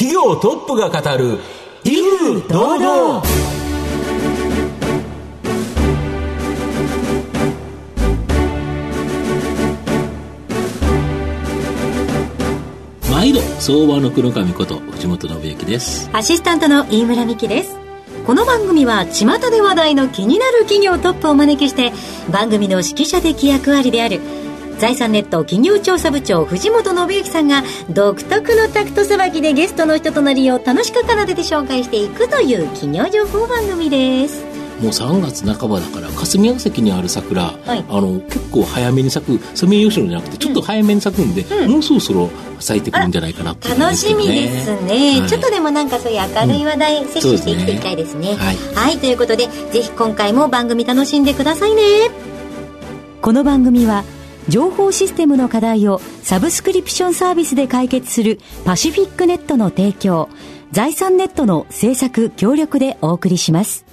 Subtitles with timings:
[0.00, 1.40] 企業トップが語る
[1.84, 3.22] 威風堂々
[13.10, 16.08] 毎度相場の黒髪こと藤本信之です。
[16.14, 17.76] アシスタントの飯村美希です。
[18.26, 21.92] この番組は巷で話題の気になる企業トップをお招きして
[22.32, 24.20] 番組の指揮者的役割である
[24.80, 34.42] 財産ネット企業調査部長藤本信之さんが独特のタクトさばきでゲストの人となりを楽しく奏でて紹介していくという企業情報番組です。
[34.80, 37.84] もう3月半ばだから霞が関にある桜、はい。
[37.90, 45.28] あの結構早めに咲くソメイヨシノじゃなくてちょっと早めに咲くんで、もうそろそろ咲いてくるんじゃないかなっていう楽しみですね、はい。
[45.28, 48.76] ちょっとでもなんかそういう明るい話題摂取していっていきたいですね,、そうですね。
[48.76, 51.82] はい、ということでぜひ今回も番組楽しんでくださいね。
[53.20, 54.04] この番組は
[54.50, 60.28] 情報システムの課題をサブスクリプションサービスで解決するパシフィックネットの提供
[60.72, 63.86] 財産ネットの制作協力でお送りします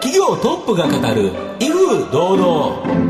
[0.00, 3.04] 企業トップが語る威風堂々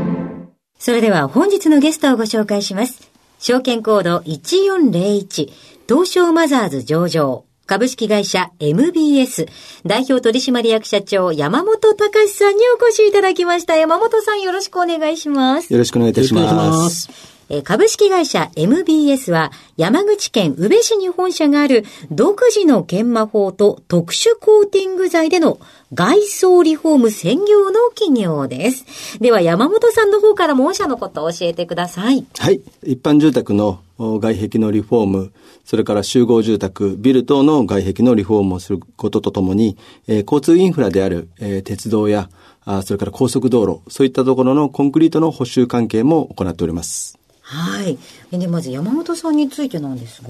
[0.77, 3.15] それでは本日のゲストをご紹介します。
[3.39, 5.51] 証券コード1401
[5.87, 9.47] 東証マザーズ上場株式会社 MBS
[9.85, 13.75] 代表取締役社長山本隆さんにお越しいただきました。
[13.75, 15.73] 山本さんよろしくお願いします。
[15.73, 16.41] よろしくお願いいたしま。
[16.53, 25.59] ます株式会社 MBS は山口県宇部市に本社がある独自の研磨法と特殊コーティング剤での
[25.93, 29.19] 外装リフォーム専業の企業です。
[29.19, 32.25] では山本さんの方からも御社のことを教えてください。
[32.37, 32.61] はい。
[32.83, 35.31] 一般住宅のお外壁のリフォーム、
[35.65, 42.29] それから集合住宅、ビル等の外壁のリフォームをすることとともに、えー交通インフラである、えー鉄道や、
[42.63, 47.17] あそれから高速道路、そういったところのコンクリートの補修関係も行っております。
[47.47, 47.99] はい。
[48.31, 50.29] えで、まず山本さんについてなんですが、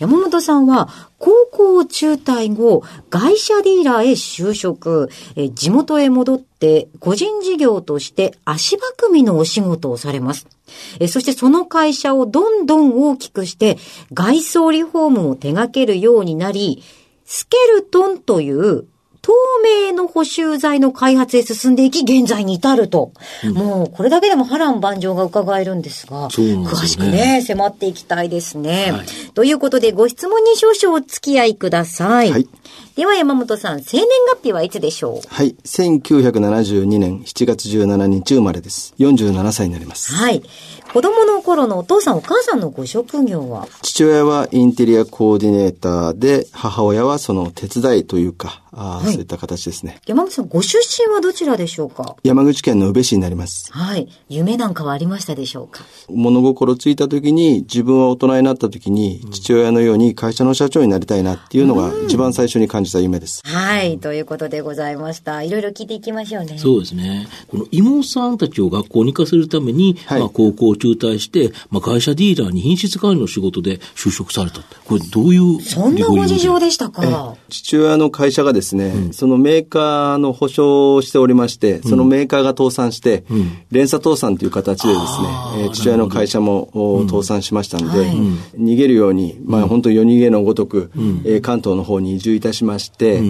[0.00, 10.48] 山本さんは高校を中退後、外車ディーラーへ就職、え地元へ戻って個人事業として足場組みのお仕事をされます。
[10.98, 13.78] えそしてその会社をどんどん大きくして
[14.12, 16.82] 外装リフォームを手掛けるようになり、
[17.24, 18.86] スケルトンという
[19.28, 23.12] 透明の補修剤の開発へ進んでいき、現在に至ると。
[23.52, 28.90] もう、これだけでも波乱万丈が伺えるんですが、すよね詳しくね、迫っていきたいですね。
[28.90, 32.30] はいということで、ご質問に少々お付き合いください。
[32.30, 32.48] はい
[32.98, 35.28] では、山本さん、生年月日はいつでしょう？
[35.28, 35.54] はい。
[35.64, 38.92] 1972年7月17日生まれです。
[38.98, 40.12] 47歳になります。
[40.16, 40.42] はい。
[40.92, 43.68] 子供の頃のお父さんお母さんのご職業は？
[43.82, 50.00] 父親はインテリアコーディネーターで、母親はその手伝いというか、あーはいそういった形ですね。
[50.06, 52.16] 山本さん、ご出身はどちらでしょうか？
[52.24, 53.72] 山口県の宇部市になります。
[53.72, 54.08] はい。
[54.28, 55.84] 夢なんかはありましたでしょうか？
[56.08, 63.42] 物心ついた時に、自分は大人になった時に、父親のように会社の社長になりたいなっていうのが一番最初に感じた夢です。
[63.44, 63.98] はい。
[63.98, 65.42] ということでございました。
[65.42, 66.58] いろいろ聞いていきましょうね。
[66.58, 67.26] そうですね。
[67.48, 70.20] この妹さんたちを学校に行かせるために、はい。
[70.20, 74.76] まあ高校を中退して、まあ会社ディーラーに品質管理の仕事で就職されたって。
[74.84, 83.24] これどういうそんなご事情でしたか、父親の会社がですね、そのメーカーの保証をしておりまして、そのメーカーが倒産して、
[83.70, 85.28] 連鎖倒産という形でですね、
[85.64, 88.08] えー父親の会社もお倒産しましたので、はい。
[88.56, 90.90] 逃げるように、まあ本当に夜逃げのごとく、
[91.24, 93.20] えー関東の方に移住いたしまして、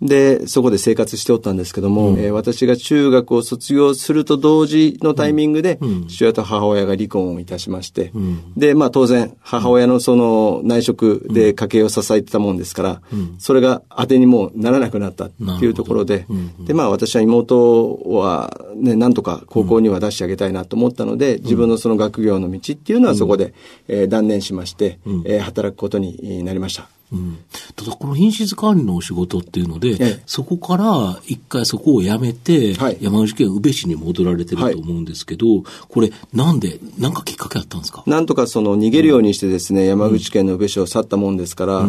[0.00, 8.12] で、そこで生活しておったんですけども、えー私が中学を卒業すると同時のタイミングで、父親と母親が離婚をいたしまして、
[8.56, 13.02] で、まあ当然、母親のその内職で家計を支えてたもんですから、
[13.38, 16.26] それが当てにもうならなくなったっていうところで、
[16.66, 23.54] で、まあ私は妹はね、なんとか高校には出してあげたいなと思ったので、自分のその学業の道っていうのはそこで、
[23.88, 26.88] えー断念しまして、えー働くことになりました。
[27.12, 27.38] うん。
[27.76, 30.22] ただこの品質管理のお仕事っていうので、ええ。
[30.26, 32.98] そこから一回そこを辞めて、はい。
[33.00, 38.02] 山口県宇部市に戻られてると思うんですけど、これなんで、なんかきっかけあったんですか？
[38.06, 41.88] なんとかその逃げるようにしてですね、山口県の宇部市を去ったもんですから、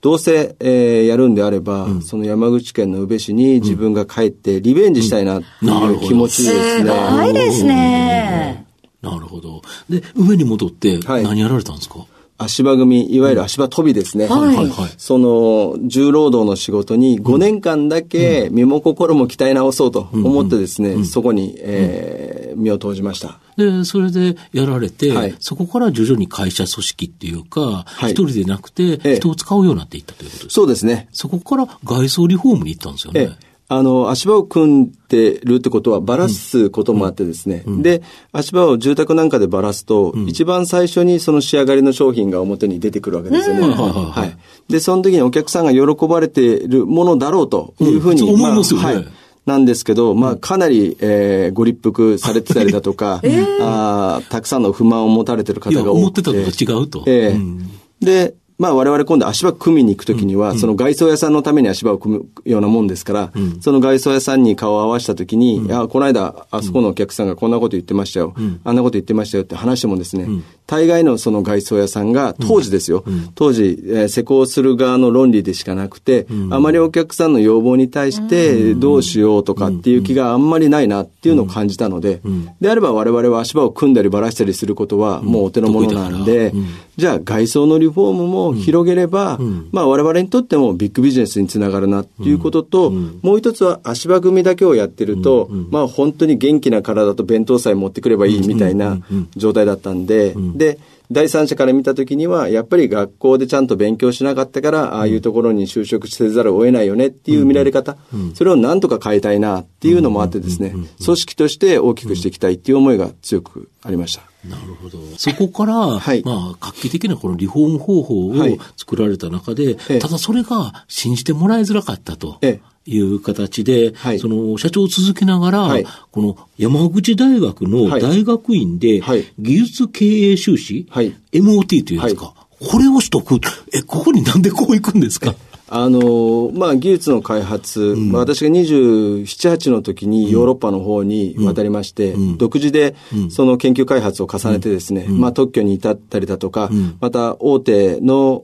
[0.00, 5.92] どうせ、えーやるんであれば、その山口県の宇部市に自分が帰ってリベンジしたいなってなるほど。
[5.92, 6.90] いう気持ちですすね。
[6.90, 8.66] ごいですね。
[9.00, 9.62] なるほど。
[9.88, 11.22] で、宇部に戻ってはい。
[11.24, 12.04] 何やられたんですか、
[12.42, 14.26] 足場組、いわゆる足場飛びですね。
[14.26, 14.56] はい。
[14.56, 14.68] はい。
[14.68, 14.90] はい。
[14.98, 23.38] その、重労働の仕事に5年間だけ身も心も鍛え直そうと思ってですね、そこに、えー身を投じました。
[23.56, 25.34] で、それでやられて、はい。
[25.40, 28.14] そこから徐々に会社組織っていうか、一、い。
[28.14, 29.16] 人でなくて、ええ。
[29.16, 30.54] 人を使うようになっていったということですか？
[30.54, 31.08] そうですね。
[31.12, 33.20] そこから外装リフォームに行ったんですよね。
[33.20, 37.64] ええあの、足場を組んでるってことはばらすこともあってですね。
[37.66, 43.66] で、足場を住宅なんかでばらすと、一番最初にその仕上がりの商品が表に出てくるわけですよね。
[43.68, 44.72] はい。
[44.72, 48.22] で、その時にお客さんが喜ばれているものだろうというふうに。
[48.22, 48.86] 思いますよね。
[48.86, 49.06] はい
[49.44, 55.98] なんですけど、まあ、かなり、えー、ご立腹されてたりだとか、 えー、あたくさんの不満を持たれてる方が多くて。
[55.98, 57.02] 思ってたのと違うと。
[57.08, 57.70] えー、うん、
[58.00, 68.34] で、まあ我々今度足場組みに行くときには、その外装屋さんのために足場を組むようなもんですから、その外装屋さんに顔を合わせたときに、いや、この間、あそこのお客さんがこんなこと言ってましたよ、
[68.64, 70.28] あんなこと言ってましたよって話してもですね、
[70.66, 73.04] 大概のその外装屋さんが、当時ですよ、
[73.34, 82.20] 当時、え施工する側の論理でしかなくて、あまりお客さんの要望に対してどうしようとかっていう気があんまりないなっていうのを感じたので、
[82.60, 86.52] であれば我々は足場を組んだりばらしたりすることはもうお手の物なんで、
[86.96, 98.98] じゃあ外装のリフォームも広げれば、うん、まあ我々にとってもビッグビジネスにつながるなっていうことと、うん、もう一つは足場組だけをやってると、まあ本当に元気な体と弁当さえ持ってくればいいみたいな
[99.36, 100.78] 状態だったんで、で、
[101.10, 107.96] 第三者から見たときには、やっぱり学校でちゃんと勉強しなかったから、ああいうところに就職せざるを得ないよねっていう見られ方、
[108.34, 114.31] それをなんとか変えたいなっていうのもあってですね、組織として大きくしていきたいっていう思いが強くありました。
[114.48, 114.98] なるほど。
[115.16, 118.34] そこから、はい、まあ、画期的なこのリフォーム方法を
[118.76, 122.38] 作られた中で、はい、ただそれが信じてもらいづらかったと。
[122.42, 122.72] ええ。
[122.84, 129.00] いう形で、はい、その社長を続けながら、はい、この山口大学の大学院で、
[129.38, 133.40] 技術経営修士、はい、MOT というんですか、これを取得、
[133.72, 135.36] え、ここになんでこう行くんですか？
[135.74, 142.94] あの、まあ、技術の開発、うん、まあ、私が27、8の時にヨーロッパの方に渡りまして、うん、独自で
[143.30, 146.70] その研究開発を重ねてですね、うん、まあ、特許に至ったりだとか、
[147.00, 148.42] また大手の、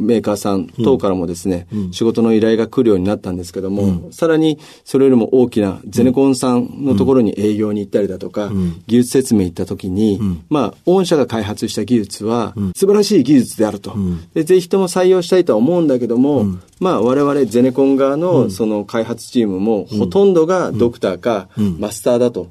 [0.00, 8.50] メーカーさん等からもですね、仕事の依頼が来るようになったんですけども、さらにそれよりも大きなゼネコンさんのところに営業に行ったりだとか、
[8.86, 13.94] 技術説明行った時に、まあ、御社が開発した技術は素晴らしい技術であると。
[14.34, 22.50] でぜひとも採用したいとは思うんだけどども、うん、まあ我々ゼネコン側のその開発チームもほとんどがドクターかマスターだと。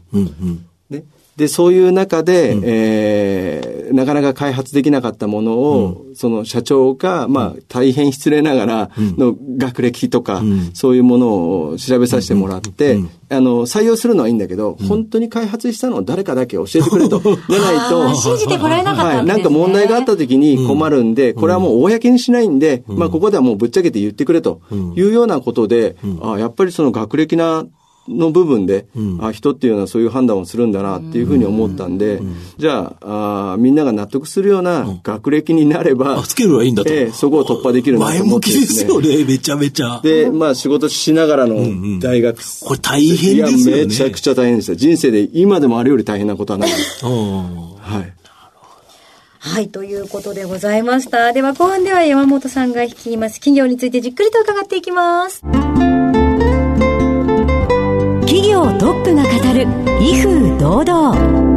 [1.38, 13.00] ね、で、そういう中で、うん、えー、なかなか開発できなかったものを、うん、その社長が、まあ、大変失礼ながらの学歴とか、うん、そういうものを調べさせてもらって、
[13.30, 17.20] あの、採用するのはいいんだけど、本当に開発したのを誰かだけ教えてくれと。
[17.22, 18.14] でないと。
[18.16, 19.26] 信じてもらえなかったね、はい。
[19.26, 24.62] なんか問題があった時に困るんで、これはもう公にしないんで、まあ、ここではもうぶっちゃけて言ってくれと
[24.96, 27.66] いうようなことで、あやっぱりその学歴な
[28.08, 32.22] の部分で、うん、あ人っていうのはそういう判断をするんだなっていうふうに思ったんで、
[32.58, 40.00] じゃああみんなが納得するような学歴になれば、スケールはいいんだと、えー、そこを突破できるなと思って、ね、前向きですよね、めちゃめちゃ。
[40.02, 41.56] で、まあ仕事しながらの
[42.00, 43.78] 大学、うんうん、これ大変ですよね。
[43.78, 44.76] いや、めちゃくちゃ大変でした。
[44.76, 46.70] 人生で今でもあれより大変なことはない。
[46.70, 48.18] はい。
[49.40, 51.32] はい、ということでございました。
[51.32, 55.42] では後半では山本さんが率います企業についてじっくりと伺っていきます。
[58.38, 59.64] 企業トップが語る
[60.00, 61.48] 威風堂々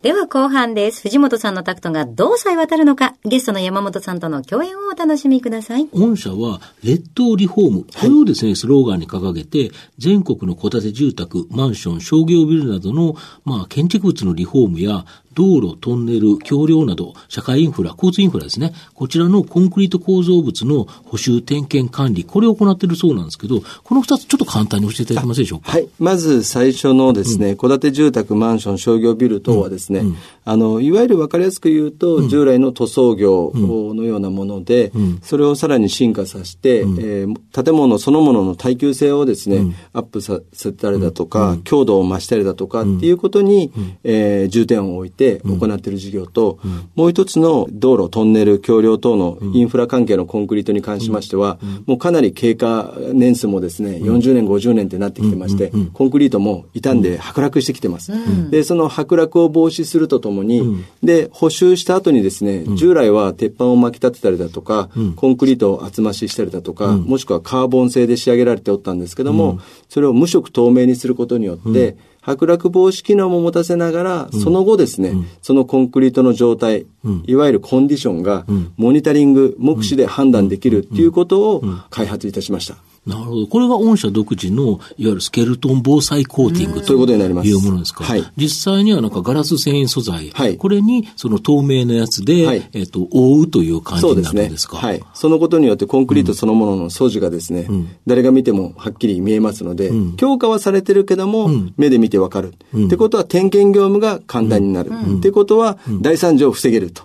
[0.00, 1.02] では後半です。
[1.02, 5.86] 藤本さんのタクトがどうさえ渡るのか、ゲストの山本さんとの共演をお楽しみください。
[5.92, 7.82] 御社は、列島リフォーム。
[7.82, 18.72] これをですね、スローガンに掲げて、全国の戸建て住宅、マンション、商業ビルなどの、まあ、建築物のリフォームや、道路、トンネル、橋梁など、社会インフラ、交通インフラですね。
[18.94, 25.72] こちらのコンクリート構造物の補修、点検、管理、これを行っているそうなんですけど、この二つちょっと簡単に教えていただけますでしょうか？
[25.72, 25.88] はい。
[25.98, 30.06] まず最初のですね、戸、うん、建て住宅、マンション、商業ビル等はですね、うん。
[30.08, 34.90] うん、あの、いわゆる分かりやすく言うと、従来の塗装業のようなもので、
[35.22, 43.70] それをさらに進化させて、えー、建物そのものの耐久性をですね、アップさせたりだとか、強度を増したりだとかっていうことに、
[44.02, 58.12] えー、重点を置いて、て行っている事業と、うん、もう一つの道路、トンネル、橋梁等のインフラ関係のコンクリートに関しましては、もうかなり経過年数もですね、40年、50年ってなってきてまして、コンクリートも傷んで剥落してきてます。
[58.50, 69.60] で、その剥落を防止するとともに、で、補修した後にですね、従来は鉄板を巻き立てたりだとか、コンクリートを厚増ししたりだとか、もしくはカーボン製で仕上げられておったんですけども、
[69.90, 76.86] それを無色透明にすることによって、剥落防止機能も持たせながら、その後ですね、そのコンクリートの状態、
[77.26, 78.44] いわゆるコンディションが、
[78.76, 82.76] モニタリング、目視で判断できるっていうことを開発いたしました。
[83.06, 83.46] なるほど。
[83.46, 87.48] これが御社独自の、いわゆるスケルトン防災コーティングということになります。
[87.48, 88.04] いうものですか？
[88.04, 88.24] はい。
[88.36, 90.30] 実際にはなんかガラス繊維素材。
[90.30, 90.58] はい。
[90.58, 94.78] これに、その透明なやつで、はい、えっ、と、覆うという感じになるんですか？
[94.78, 95.02] すね、はい。
[95.14, 102.52] そのことによってコンクリートそのものの素地がですね、うん、誰が見てもはっきり見えますので、うん、強化はされてるけども、うん、目で見てわかる。
[102.76, 104.90] ってことは点検業務が簡単になる。
[105.18, 107.04] ってことは、大惨事を防げると。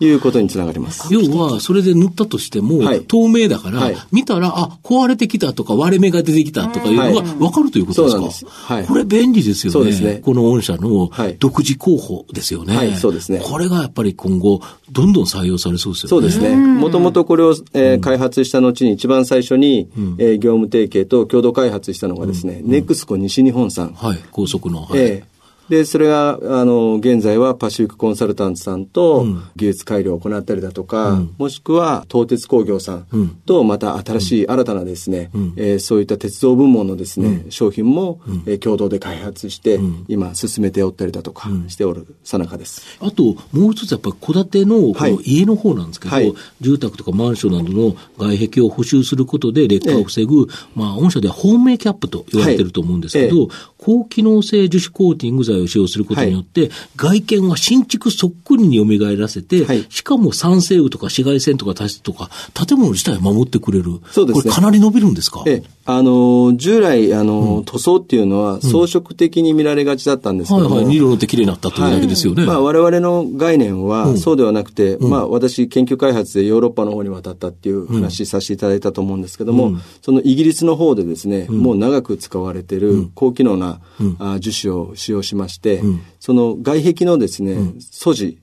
[0.00, 1.12] いうことにつながります。
[1.12, 8.20] 要は、それで塗ったとしても、はい、透明だから、はい、見たら、あ、壊れてきたとか割れ目が出てきたとかいうのが分かるということですか、
[8.50, 8.92] はい、です。
[8.92, 9.72] これ便利ですよね。
[9.72, 10.20] そうですね。
[10.24, 12.76] この御社の独自候補ですよね。
[12.76, 13.40] はい、そうですね。
[13.44, 16.08] これがやっぱり今後、どんどん採用されそうですよね。
[16.08, 16.56] そうですね。
[16.56, 23.92] もともとこれを、えー、開発した後に一番最初に、うん、えー、業務提携と共同開発したのがですね、うん、ネクスコ西日本さん。
[23.92, 24.82] はい、高速の。
[24.82, 25.37] はい、えー
[25.68, 42.82] で、それが、あの、現在はパシフィックコンサルタントさんと技術改良を行ったりだとか、うん、もしくは東鉄工業さんとまた新しい新たなですね、うん、えー、そういった鉄道部門のですね、うん、商品も、うん、えー、共同で開発して、今進めておったりだとかしておるさなかです。
[43.00, 53.46] あと、もう一つやっぱり戸建てのこの家の方なんですけど、はい、住宅とかマンションなどの外壁を補修することで劣化を防ぐ、えまあ、御社ではホームキャップと言われてると思うんですけど、はい。
[53.46, 64.00] え、高機能性樹脂コーティング剤を使用することによって、はい、外見は新築そっくりに蘇らせて、はい、しかも酸性雨とか紫外線とか多湿とか、建物自体を守ってくれる。
[64.10, 64.42] そうですね。
[64.42, 65.42] これかなり伸びるんですか？
[65.46, 65.77] ええ。
[65.90, 72.42] あの、従来、あの、うん、塗装っていうのは装飾的に見られがちだったんですけども、うん、はいはい、色塗って綺麗になったというだけですよね。
[72.42, 83.80] はい、まあ、我々の概念はそうではなくて、うん、まあ、私、研究開発でヨーロッパの方に渡ったっていう話させていただいたと思うんですけども、そのイギリスの方でですね、もう長く使われている高機能な、
[84.18, 85.82] あ樹脂を使用しまして、
[86.20, 88.36] その外壁のですね、素地、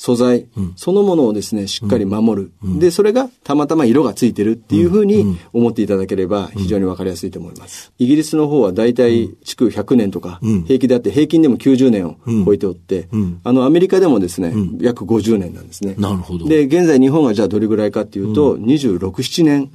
[0.00, 7.92] 素材、そのものをですね、しっかり守る、で、それがたまたま色がついてるっていうふうに思っていただければ非常にわかりやすいと思います。
[7.98, 13.08] イギリスの方は大体築100年とか平気であって平均でも90年を超えておって、
[13.42, 15.96] あのアメリカでもですね、約50年なんですね。
[15.98, 16.46] なるほど。
[16.46, 19.70] で、現在日本がじゃあどれぐらいかっていうと、26、7年。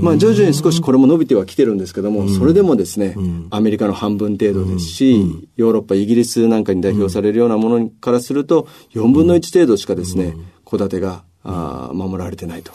[0.00, 3.16] まあ徐々に少しこれも伸びてはきてるんですけども、それでもですね、
[3.50, 10.36] アメリカの半分程度ですし、ヨーロッパ、イギリスなんかに代表されるようなものからすると、4分の1程度しかですね、
[10.66, 12.72] 戸建てがあ守られてないと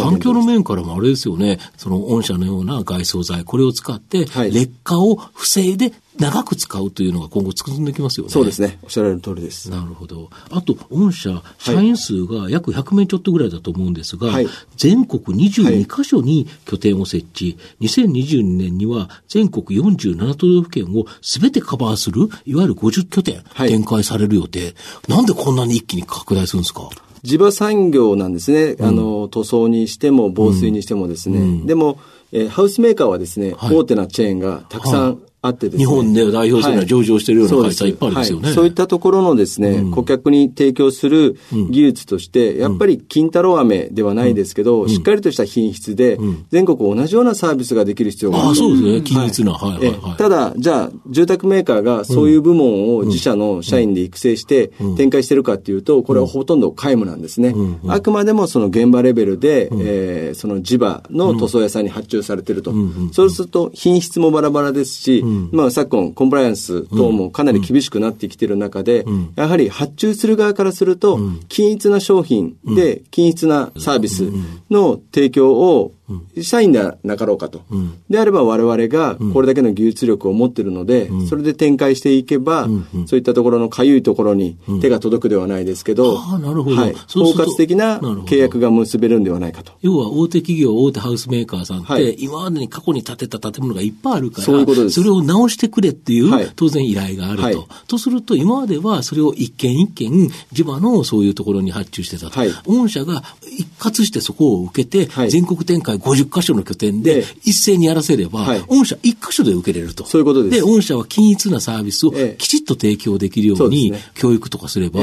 [0.00, 8.32] 環境の面からもあれですよね、その御社のような外装材、これを使って、劣化を防いで長く使うというのが今後進んできますよね。
[8.32, 8.78] そうですね。
[8.84, 9.68] おっしゃられる通りです。
[9.68, 10.30] なるほど。
[10.50, 24.66] あと、御社、社員数が約100名ちょっとぐらいだと思うんですが、はい、全国22カ所に拠点を設置、2022年には全国47都道府県を全てカバーする、いわゆる50拠点展開される予定。
[24.66, 24.74] はい、
[25.08, 26.88] なんでこんなに一気に拡大するんですか？
[27.24, 28.76] 地場産業なんですね。
[28.78, 31.38] うん、あの、塗装にしても防水にしてもですね。
[31.40, 31.98] うん、でも、
[32.32, 35.84] えー、ハウスメーカーはですね、はい、大手なチェーンがたくさん、はいあってですね。
[35.84, 38.46] 日本で代表するような上場しているような会社いっぱいありますよね。
[38.46, 41.36] はい、そういったところのですね、うん、顧客に提供する
[41.70, 46.18] 技術として、やっぱり金太郎飴ではないですけど、うん、しっかりとした品質で、
[46.50, 48.48] 全国同じようなサービスができる必要がある。
[48.48, 49.02] あそうですね。
[49.02, 49.52] 均一な。
[49.52, 50.16] はい、はい、はい。
[50.16, 57.54] ただ、じゃあ、住宅メーカーがそういう部門を自社の社員で育成して展開してるかっていうと、これはほとんど皆無なんですね。
[57.86, 62.72] あくまでもその現場レベルで、えー、その地場の塗装屋さんに発注されてると。
[63.12, 69.04] そうすると品質もバラバラですし、まあ昨今コンプライアンス等もかなり厳しくなってきている中で、
[69.36, 74.30] やはり発注する側からすると、均一な商品で均一なサービス
[74.70, 75.92] の提供を
[76.36, 77.62] したいんではなかろうかと。
[77.70, 82.68] うん、であれば我々がこれだけの技術力を持っているので、うん、それで展開していけば、
[83.06, 89.72] そういったところのかゆいところに手が届くではないですけど、あなるほど、はい、包括的な契約が結べるんではないかと。
[89.80, 95.00] 要は大手企業、大手ハウスメーカーさんって、はい、今までに過去に建てた建物がいっぱいあるから、そういうことです。
[95.00, 97.56] それを直してくれっていう、はい、当然依頼があると、はい。
[97.86, 102.40] とすると、今まではそれを一件一件、地場のそういうところに発注してたと。
[102.66, 110.04] 御社が一括してそこを受けて、全国展開50箇所の拠点で一斉にやらせれば、はい、御社一箇所で受けれると。
[110.06, 110.56] そういうことです。
[110.56, 115.00] で、御社は均一なサービスをきちっと提供できるように、教育とかすれば、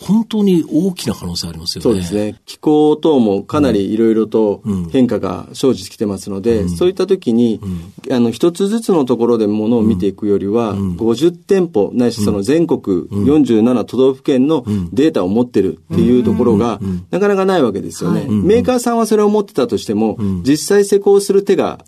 [0.00, 1.82] 本当に大きな可能性ありますよね。
[1.82, 2.40] そうですね。
[2.46, 7.60] 気候等もかなりいろいろと変化が生じてきてますので、うん、そういった時に、
[8.08, 18.26] うん、あの、一つずつのところでものを見ていくよりは、うん、50店舗、ないしその全国47都道府県のデータを持ってるっていうところが、なかなかないわけですよね。
[18.28, 21.84] メーカーさんはそれを持ってたとしても、実際施工する手が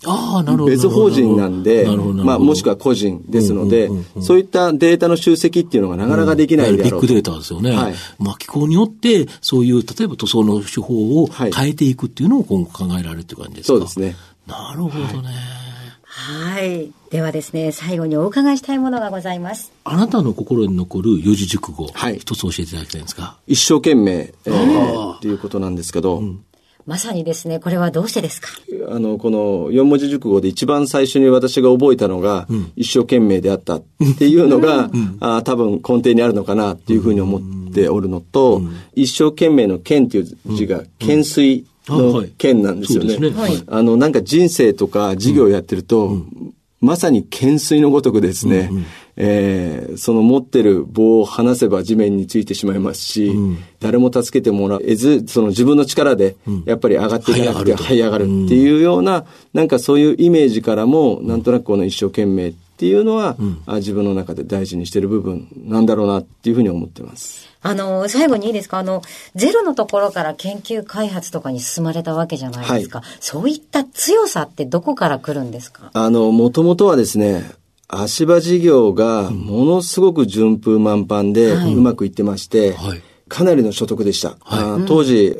[0.67, 3.89] 別法人なんで、まあ、もしくは個人ですので、
[4.21, 7.71] そういったデータの集積っていうのがなかなかできないであろう、ビッグデータですよね。
[7.71, 14.15] はい、まあ、気候によって、そういう、例えば塗装の手法を変えていくっていうのを今後考えられるという感じですか、そうですね。
[14.45, 15.29] なるほどね。
[16.03, 16.91] はい。
[17.11, 19.71] ではですね、最後にお伺いしたいものがございます。
[19.83, 23.37] あなたの心に残る四字熟語、はい、一つ教えていただきたいんですか。
[23.45, 26.43] 一生懸命、えー、っていうことなんですけど、うん
[26.87, 28.47] まさにですね、これはどうしてですか？
[28.89, 33.75] あの、この四文字熟語で一番最初に私が覚えたのが、うん、一生懸命であった。
[33.75, 33.81] っ
[34.17, 43.17] ていうのが、うん、あ多分根底にあるのかなっていうふうに思っておるのと、うん、一生懸命の懸っていう字が懸垂の懸なんですよね。
[43.67, 46.21] あの、なんか人生とか事業をやってると、
[46.79, 48.85] まさに懸垂のごとくですね、うんうん、
[49.19, 67.47] えー、その持ってる棒を離せば地面についてしまいますし、うん、誰も助けてもらえず、その自分の力で、やっぱり上がっていかなくて這い上がるっていうような、なんかそういうイメージからも、なんとなくこの一生懸命っていうのは、うん、自分の中で大事にしてる部分なんだろうなっていうふうに思ってます。
[67.63, 68.77] あの、最後にいいですか？
[68.77, 69.01] あの、
[69.33, 72.99] ゼロのところから研究開発とかに進まれたわけじゃないですか。
[72.99, 75.89] はい、そういった強さってどこから来るんですか？
[75.91, 77.49] あの、もともとはですね、
[77.87, 84.37] 足場事業がものすごく順風満帆でうまくいってまして、はい、かなりの所得でした。
[84.41, 85.35] はい、当時、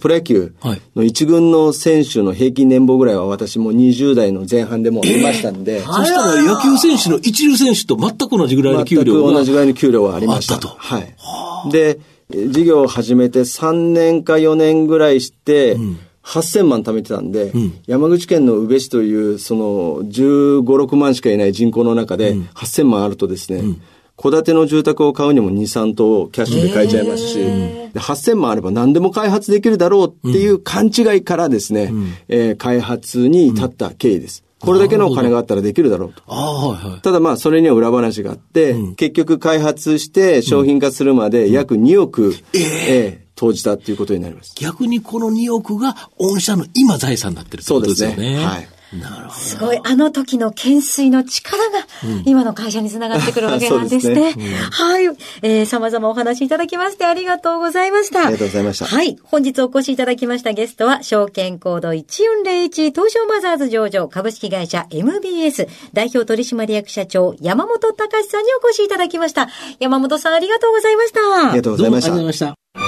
[0.00, 0.54] プロ野球
[0.94, 5.78] の一軍の選手の平均年俸ぐらいは私も20代の前半でもありましたんで。
[5.78, 10.58] えー、そしたら野球選手の一流選手と全く同じぐらいの給料が全く同じぐらいの給料はありました。
[10.58, 10.68] と。
[10.68, 11.14] はい。
[11.72, 11.98] で、
[12.30, 23.82] 事業を始めて3年か4年ぐらいして、うん8000万貯めてたんで、うん、山口県の宇部市という、その、15、6万しかいない人口の中で、8000万あるとですね、うん。
[24.18, 34.44] 戸建ての住宅を買うにも2、3棟キャッシュで買えちゃいますし、えー、8000万あれば何でも開発できるだろうっていう勘違いからですね、うん、えー、開発に至った経緯です。
[34.60, 36.22] これだけのお金があったらできるだろうと。
[36.26, 44.52] はいはい、ただまあ、それには裏話があって、うん、結局開発して商品化するまで約2億、うん、えー、えー投じたっていうことになります。
[44.56, 48.16] 逆にこの2億が御社の今財産になってるってことですよね。
[48.16, 48.44] そうですね。
[48.44, 48.68] はい。
[48.92, 49.30] なるほど。
[49.30, 51.86] すごい、あの時の懸垂の力が、
[52.24, 54.32] 今の会社につながってくるわけなんですね。
[54.32, 55.04] すねうん、はい。
[55.42, 58.22] えー、様々お話いただきましてありがとうございました。
[58.22, 58.86] ありがとうございました。
[58.86, 59.16] はい。
[59.22, 69.48] 本日お越しいただきましたゲストは、証券コード1401東証マザーズ上場株式会社 MBS 代表取締役社長山本隆さんにお越しいただきました。
[69.78, 71.20] 山本さんありがとうございました。
[71.20, 72.12] ありがとうございました。
[72.12, 72.87] ありがとうございました。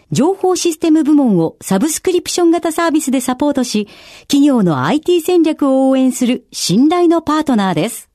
[0.11, 3.87] 情報システム部門をサブスクリプション型サービスでサポートし、
[4.21, 8.09] 企業の IT 戦略を応援する信頼のパートナーです。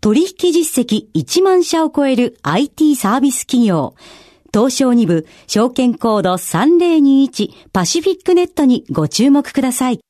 [0.00, 3.94] 取引実績1万社を超える IT サービス企業。
[4.52, 10.00] 東証2部証券コード3021パシフィックネットにご注目ください。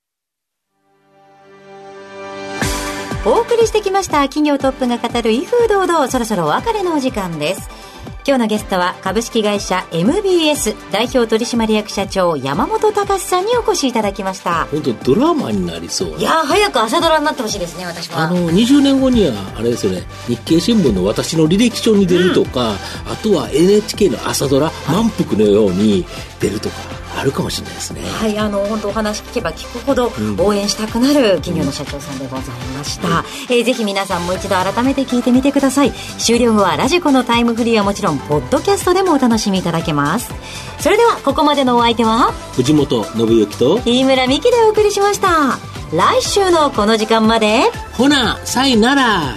[3.27, 7.84] お送りしてきました企業トップが語る威風堂々そろそろお別れのお時間です。
[8.27, 14.65] 今日のゲストは株式会社 MBS 代表取締役社長山本隆さんにお越しいただきました。
[14.65, 16.19] 本当ドラマになりそう。
[16.19, 18.21] いや早く朝ドラになってほしいですね私は。
[18.23, 22.77] あの20年後にはあれですよね日経新聞の私の履歴書に出るとか、うん、
[23.13, 26.07] あとは NHK の朝ドラ「満腹」のように
[26.41, 26.77] 出るとか
[27.17, 28.03] あるかもしれないですね。
[28.03, 32.45] はいあの本当お話聞けば聞くほど応援したくなる企業の社長さんでござい
[32.77, 33.15] ました、うん、
[33.49, 35.93] えー、ぜひ皆さんもう一度改めて聞いてみてください。
[36.19, 40.33] 終了後はラジコのタイムフリーはもちろんポッドキャストでもお楽しみいただけます。
[40.79, 45.59] それではここまでのお相手は藤本信之と飯村美希でお送りしました。
[45.93, 47.63] 来週のこの時間まで。
[47.93, 49.37] ほなさいなら。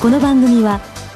[0.00, 0.80] この番組は